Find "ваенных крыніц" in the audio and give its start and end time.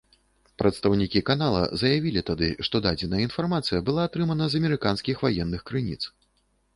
5.27-5.99